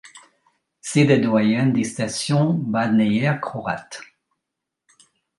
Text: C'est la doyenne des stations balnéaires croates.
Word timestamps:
C'est 0.81 1.03
la 1.03 1.19
doyenne 1.19 1.73
des 1.73 1.83
stations 1.83 2.53
balnéaires 2.55 3.39
croates. 3.39 4.01